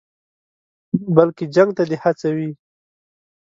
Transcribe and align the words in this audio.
بلکې 1.15 1.43
جنګ 1.55 1.69
ته 1.77 1.83
دې 1.89 1.97
هڅوي. 2.03 2.49